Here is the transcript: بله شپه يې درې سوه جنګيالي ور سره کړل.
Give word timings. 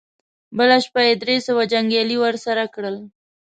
بله 0.57 0.77
شپه 0.85 1.01
يې 1.07 1.13
درې 1.23 1.35
سوه 1.47 1.63
جنګيالي 1.71 2.17
ور 2.19 2.35
سره 2.45 2.63
کړل. 2.73 2.95